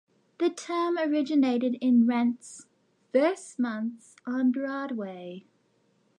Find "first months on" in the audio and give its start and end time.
3.13-4.51